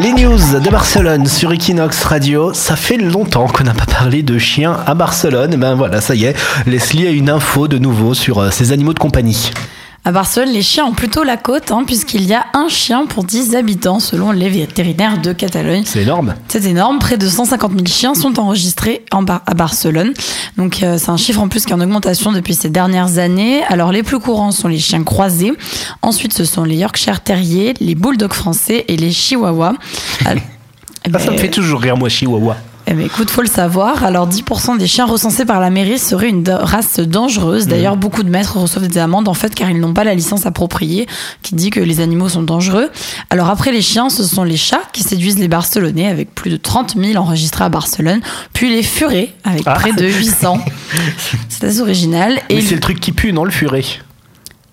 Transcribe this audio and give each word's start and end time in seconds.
Les 0.00 0.12
news 0.12 0.60
de 0.60 0.70
Barcelone 0.70 1.26
sur 1.26 1.52
Equinox 1.52 2.04
Radio. 2.04 2.52
Ça 2.52 2.76
fait 2.76 2.96
longtemps 2.96 3.46
qu'on 3.46 3.64
n'a 3.64 3.74
pas 3.74 3.86
parlé 3.86 4.22
de 4.22 4.38
chiens 4.38 4.78
à 4.86 4.94
Barcelone. 4.94 5.56
Ben 5.56 5.74
voilà, 5.74 6.00
ça 6.00 6.14
y 6.14 6.24
est. 6.24 6.36
Leslie 6.66 7.06
a 7.06 7.10
une 7.10 7.30
info 7.30 7.68
de 7.68 7.78
nouveau 7.78 8.14
sur 8.14 8.38
euh, 8.38 8.50
ces 8.50 8.72
animaux 8.72 8.94
de 8.94 8.98
compagnie. 8.98 9.50
À 10.04 10.10
Barcelone, 10.10 10.48
les 10.52 10.62
chiens 10.62 10.84
ont 10.86 10.94
plutôt 10.94 11.22
la 11.22 11.36
côte, 11.36 11.70
hein, 11.70 11.84
puisqu'il 11.86 12.24
y 12.26 12.34
a 12.34 12.46
un 12.54 12.66
chien 12.68 13.06
pour 13.06 13.22
10 13.22 13.54
habitants, 13.54 14.00
selon 14.00 14.32
les 14.32 14.48
vétérinaires 14.48 15.20
de 15.22 15.32
Catalogne. 15.32 15.84
C'est 15.86 16.02
énorme. 16.02 16.34
C'est 16.48 16.64
énorme. 16.64 16.98
Près 16.98 17.16
de 17.18 17.28
150 17.28 17.70
000 17.70 17.84
chiens 17.86 18.14
sont 18.16 18.40
enregistrés 18.40 19.04
en 19.12 19.22
Bar- 19.22 19.42
à 19.46 19.54
Barcelone. 19.54 20.12
Donc, 20.56 20.82
euh, 20.82 20.98
c'est 20.98 21.10
un 21.10 21.16
chiffre 21.16 21.40
en 21.40 21.46
plus 21.46 21.64
qui 21.64 21.70
est 21.70 21.76
en 21.76 21.80
augmentation 21.80 22.32
depuis 22.32 22.54
ces 22.54 22.68
dernières 22.68 23.18
années. 23.18 23.62
Alors, 23.68 23.92
les 23.92 24.02
plus 24.02 24.18
courants 24.18 24.50
sont 24.50 24.66
les 24.66 24.80
chiens 24.80 25.04
croisés. 25.04 25.52
Ensuite, 26.02 26.32
ce 26.32 26.44
sont 26.44 26.64
les 26.64 26.76
Yorkshire 26.78 27.20
Terriers, 27.20 27.74
les 27.78 27.94
Bulldogs 27.94 28.32
français 28.32 28.84
et 28.88 28.96
les 28.96 29.12
Chihuahuas. 29.12 29.74
Ah, 30.24 30.30
ça 31.04 31.08
me 31.10 31.12
ben, 31.12 31.38
fait 31.38 31.50
toujours 31.50 31.80
rire, 31.80 31.96
moi, 31.96 32.08
Chihuahua. 32.08 32.56
Eh 32.86 32.94
ben, 32.94 33.06
écoute, 33.06 33.30
faut 33.30 33.42
le 33.42 33.48
savoir. 33.48 34.04
Alors, 34.04 34.28
10% 34.28 34.76
des 34.78 34.86
chiens 34.86 35.06
recensés 35.06 35.44
par 35.44 35.60
la 35.60 35.70
mairie 35.70 35.98
seraient 35.98 36.28
une 36.28 36.48
race 36.48 36.98
dangereuse. 36.98 37.66
D'ailleurs, 37.68 37.96
beaucoup 37.96 38.22
de 38.22 38.28
maîtres 38.30 38.58
reçoivent 38.58 38.88
des 38.88 38.98
amendes 38.98 39.28
en 39.28 39.34
fait 39.34 39.54
car 39.54 39.70
ils 39.70 39.78
n'ont 39.78 39.94
pas 39.94 40.04
la 40.04 40.14
licence 40.14 40.46
appropriée 40.46 41.06
qui 41.42 41.54
dit 41.54 41.70
que 41.70 41.80
les 41.80 42.00
animaux 42.00 42.28
sont 42.28 42.42
dangereux. 42.42 42.90
Alors 43.30 43.48
après 43.50 43.70
les 43.72 43.82
chiens, 43.82 44.08
ce 44.10 44.24
sont 44.24 44.42
les 44.44 44.56
chats 44.56 44.82
qui 44.92 45.02
séduisent 45.02 45.38
les 45.38 45.48
Barcelonais 45.48 46.08
avec 46.08 46.34
plus 46.34 46.50
de 46.50 46.56
30 46.56 46.94
000 46.96 47.16
enregistrés 47.22 47.64
à 47.64 47.68
Barcelone, 47.68 48.20
puis 48.52 48.70
les 48.70 48.82
furets 48.82 49.32
avec 49.44 49.62
Ah. 49.66 49.74
près 49.74 49.92
de 49.92 50.06
800. 50.06 50.58
C'est 51.48 51.64
assez 51.64 51.80
original. 51.80 52.40
Mais 52.50 52.56
Et 52.56 52.60
c'est 52.62 52.74
le 52.74 52.80
truc 52.80 52.98
qui 53.00 53.12
pue, 53.12 53.32
non, 53.32 53.44
le 53.44 53.50
furet? 53.50 53.84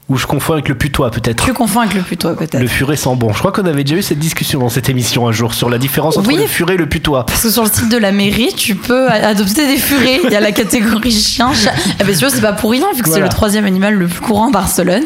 Ou 0.09 0.18
je 0.18 0.26
confonds 0.26 0.54
avec 0.54 0.68
le 0.68 0.76
putois, 0.76 1.12
peut-être. 1.12 1.45
tu 1.45 1.54
confonds 1.54 1.81
avec 1.81 1.94
le 1.94 2.02
putois 2.02 2.36
peut-être. 2.36 2.59
Le 2.59 2.67
furet 2.67 2.95
sent 2.95 3.16
bon. 3.16 3.31
Je 3.31 3.38
crois 3.40 3.52
qu'on 3.52 3.66
avait 3.66 3.84
déjà 3.84 3.98
eu 3.98 4.02
cette 4.02 4.17
discussion 4.17 4.59
dans 4.59 4.70
cette 4.70 4.90
émission 4.90 5.27
un 5.27 5.31
jour 5.31 5.54
sur 5.54 5.70
la 5.70 5.77
différence 5.77 6.17
entre 6.17 6.27
Oui. 6.30 6.38
le 6.38 6.48
furet 6.48 6.73
et 6.73 6.78
le 6.78 6.89
putois. 6.89 7.28
Parce 7.28 7.44
que 7.44 7.50
sur 7.52 7.64
le 7.64 7.70
site 7.70 7.89
de 7.89 7.97
la 7.97 8.11
mairie, 8.11 8.52
tu 8.58 8.73
peux 8.75 9.08
adopter 9.09 9.67
des 9.67 9.78
furets. 9.78 10.19
Il 10.23 10.31
y 10.31 10.36
a 10.36 10.39
la 10.39 10.52
catégorie 10.52 11.11
chien, 11.11 11.53
chat. 11.53 11.73
Eh 12.00 12.03
bien 12.03 12.16
sûr, 12.16 12.30
c'est 12.31 12.42
pas 12.42 12.53
pour 12.53 12.72
rien, 12.72 12.86
vu 12.95 13.03
que 13.03 13.09
c'est 13.09 13.19
le 13.19 13.30
troisième 13.30 13.66
animal 13.66 13.94
le 13.94 14.08
plus 14.08 14.22
courant 14.22 14.47
à 14.50 14.52
Barcelone. 14.52 15.03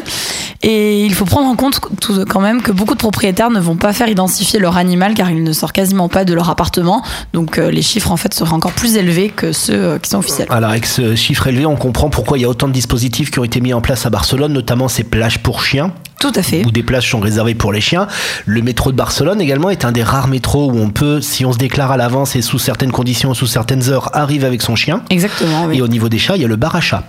Et 0.66 1.04
il 1.04 1.14
faut 1.14 1.26
prendre 1.26 1.46
en 1.46 1.56
compte 1.56 1.78
tout, 2.00 2.24
quand 2.26 2.40
même 2.40 2.62
que 2.62 2.72
beaucoup 2.72 2.94
de 2.94 2.98
propriétaires 2.98 3.50
ne 3.50 3.60
vont 3.60 3.76
pas 3.76 3.92
faire 3.92 4.08
identifier 4.08 4.58
leur 4.58 4.78
animal 4.78 5.12
car 5.12 5.30
il 5.30 5.42
ne 5.42 5.52
sort 5.52 5.74
quasiment 5.74 6.08
pas 6.08 6.24
de 6.24 6.32
leur 6.32 6.48
appartement. 6.48 7.02
Donc 7.34 7.58
euh, 7.58 7.70
les 7.70 7.82
chiffres 7.82 8.10
en 8.10 8.16
fait 8.16 8.32
seraient 8.32 8.54
encore 8.54 8.72
plus 8.72 8.96
élevés 8.96 9.28
que 9.28 9.52
ceux 9.52 9.74
euh, 9.74 9.98
qui 9.98 10.08
sont 10.08 10.18
officiels. 10.18 10.48
Alors 10.48 10.70
avec 10.70 10.86
ce 10.86 11.14
chiffre 11.16 11.46
élevé, 11.48 11.66
on 11.66 11.76
comprend 11.76 12.08
pourquoi 12.08 12.38
il 12.38 12.40
y 12.40 12.44
a 12.46 12.48
autant 12.48 12.66
de 12.66 12.72
dispositifs 12.72 13.30
qui 13.30 13.38
ont 13.40 13.44
été 13.44 13.60
mis 13.60 13.74
en 13.74 13.82
place 13.82 14.06
à 14.06 14.10
Barcelone, 14.10 14.54
notamment 14.54 14.88
ces 14.88 15.04
plages 15.04 15.40
pour 15.42 15.62
chiens, 15.62 15.92
Tout 16.18 16.32
à 16.34 16.42
fait. 16.42 16.64
où 16.64 16.70
des 16.70 16.82
plages 16.82 17.10
sont 17.10 17.20
réservées 17.20 17.54
pour 17.54 17.70
les 17.70 17.82
chiens. 17.82 18.06
Le 18.46 18.62
métro 18.62 18.90
de 18.90 18.96
Barcelone 18.96 19.42
également 19.42 19.68
est 19.68 19.84
un 19.84 19.92
des 19.92 20.02
rares 20.02 20.28
métros 20.28 20.70
où 20.72 20.78
on 20.78 20.88
peut, 20.88 21.20
si 21.20 21.44
on 21.44 21.52
se 21.52 21.58
déclare 21.58 21.92
à 21.92 21.98
l'avance 21.98 22.36
et 22.36 22.42
sous 22.42 22.58
certaines 22.58 22.92
conditions, 22.92 23.34
sous 23.34 23.46
certaines 23.46 23.90
heures, 23.90 24.16
arriver 24.16 24.46
avec 24.46 24.62
son 24.62 24.76
chien. 24.76 25.02
Exactement. 25.10 25.66
oui. 25.66 25.76
Et 25.76 25.82
au 25.82 25.88
niveau 25.88 26.08
des 26.08 26.18
chats, 26.18 26.36
il 26.36 26.42
y 26.42 26.46
a 26.46 26.48
le 26.48 26.56
bar 26.56 26.74
à 26.74 26.80
chats. 26.80 27.04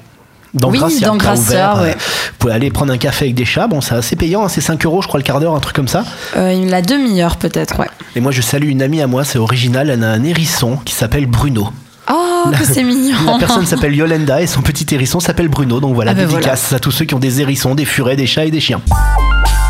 Dans 0.55 0.69
Oui, 0.69 0.79
Gracia, 0.79 1.07
dans 1.07 1.17
Gracia, 1.17 1.41
ouvert, 1.41 1.75
euh, 1.77 1.83
ouais. 1.83 1.91
Vous 1.95 2.35
pouvez 2.39 2.53
aller 2.53 2.71
prendre 2.71 2.91
un 2.93 2.97
café 2.97 3.25
avec 3.25 3.35
des 3.35 3.43
chats. 3.45 3.67
Bon, 3.67 3.81
c'est 3.81 3.93
assez 3.95 4.15
payant, 4.15 4.45
hein, 4.45 4.49
c'est 4.49 4.61
5 4.61 4.83
euros, 4.85 5.01
je 5.01 5.07
crois, 5.07 5.19
le 5.19 5.23
quart 5.23 5.39
d'heure, 5.41 5.53
un 5.53 5.59
truc 5.59 5.75
comme 5.75 5.87
ça. 5.89 6.03
Euh, 6.37 6.65
la 6.69 6.81
demi-heure 6.81 7.35
peut-être, 7.35 7.77
ouais. 7.79 7.89
Et 8.15 8.21
moi, 8.21 8.31
je 8.31 8.41
salue 8.41 8.69
une 8.69 8.81
amie 8.81 9.01
à 9.01 9.07
moi, 9.07 9.23
c'est 9.25 9.37
original. 9.37 9.89
Elle 9.89 10.03
a 10.03 10.11
un 10.11 10.23
hérisson 10.23 10.77
qui 10.85 10.95
s'appelle 10.95 11.25
Bruno. 11.25 11.69
Oh, 12.09 12.45
que 12.57 12.63
c'est 12.65 12.83
mignon. 12.85 13.17
La 13.25 13.37
personne 13.39 13.65
s'appelle 13.65 13.93
Yolanda 13.95 14.41
et 14.41 14.47
son 14.47 14.61
petit 14.61 14.85
hérisson 14.95 15.19
s'appelle 15.19 15.49
Bruno. 15.49 15.79
Donc 15.81 15.93
voilà, 15.93 16.11
Ah 16.11 16.13
ben 16.13 16.27
dédicace 16.27 16.71
à 16.71 16.79
tous 16.79 16.91
ceux 16.91 17.03
qui 17.05 17.13
ont 17.15 17.19
des 17.19 17.41
hérissons, 17.41 17.75
des 17.75 17.85
furets, 17.85 18.15
des 18.15 18.27
chats 18.27 18.45
et 18.45 18.51
des 18.51 18.61
chiens. 18.61 18.81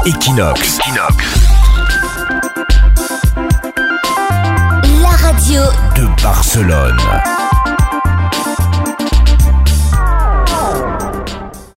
Equinox. 0.06 0.78
La 5.02 5.10
radio 5.10 5.62
De 5.96 6.22
Barcelone. 6.22 6.98